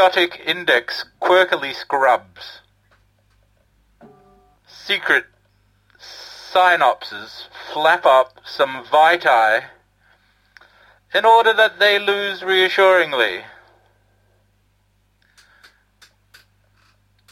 [0.00, 2.60] 47 Idiotic Index Quirkily Scrubs.
[4.66, 5.26] Secret
[6.00, 9.64] synapses flap up some vitae
[11.12, 13.42] in order that they lose reassuringly.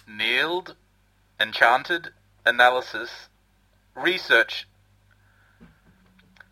[0.06, 0.76] Kneeled,
[1.40, 2.10] enchanted,
[2.44, 3.28] analysis,
[3.96, 4.68] research,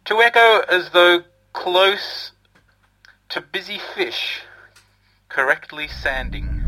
[0.07, 2.33] to echo as though close
[3.29, 4.40] to busy fish,
[5.28, 6.62] correctly sanding.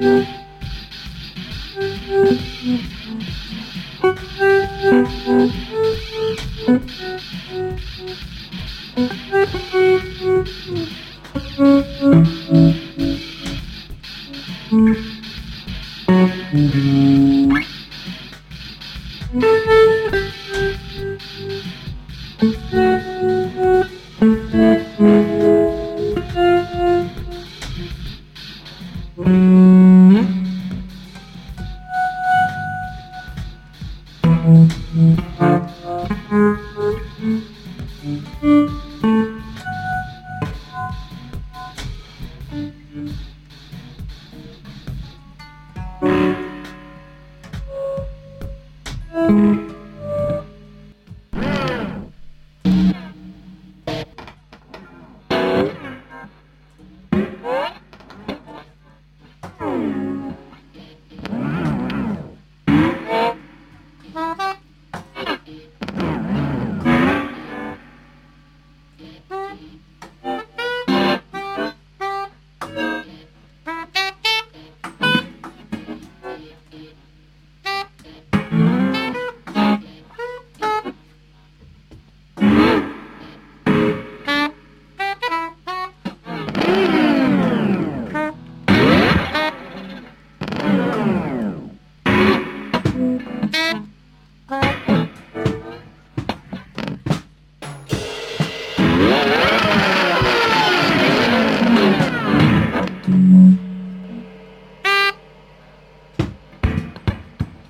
[0.00, 0.29] Mm-hmm.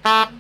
[0.03, 0.40] Bye.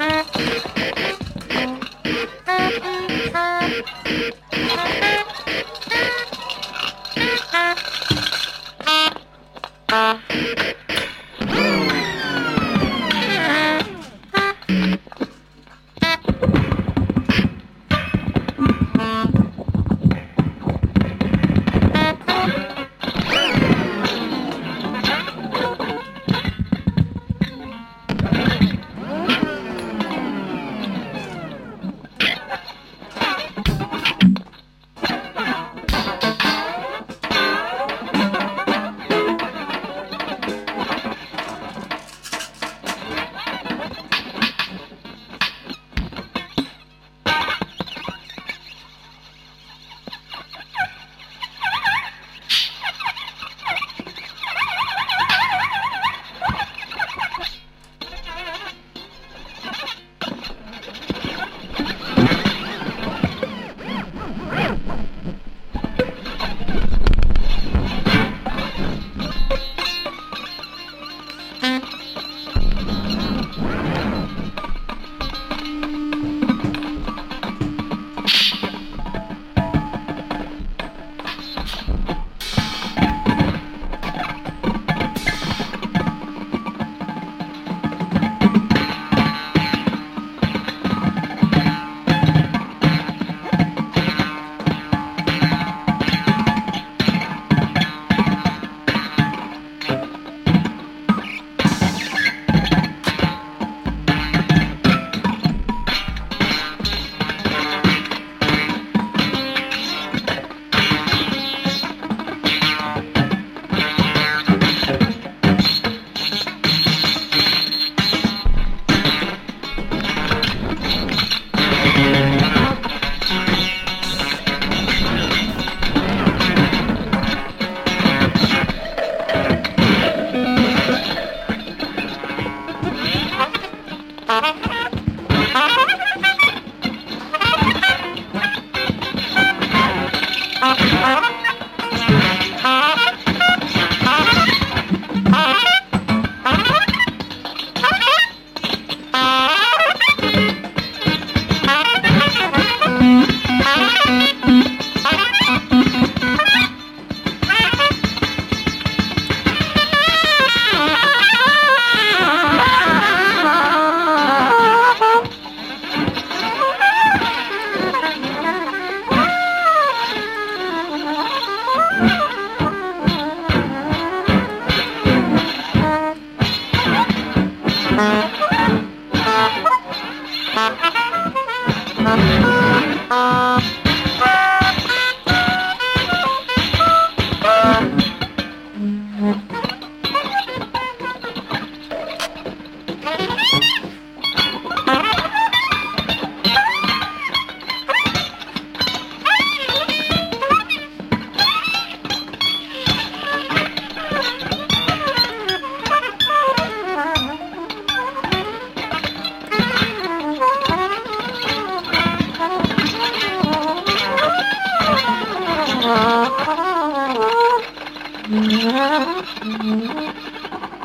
[0.00, 0.59] Thank you.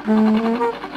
[0.08, 0.95] Mm-hmm.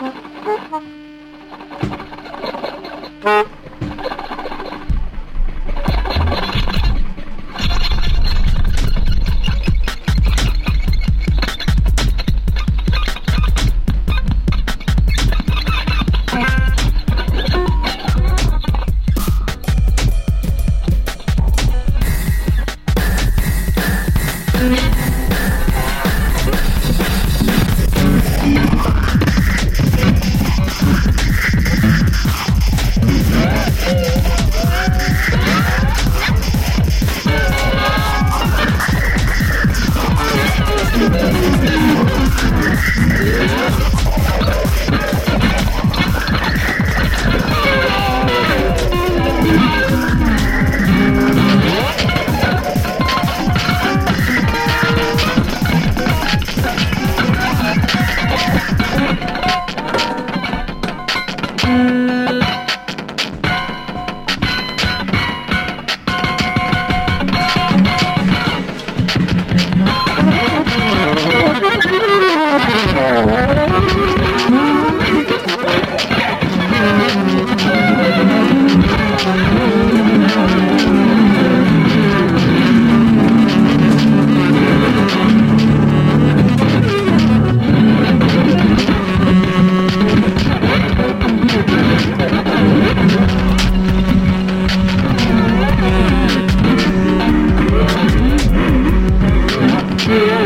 [100.08, 100.37] Yeah.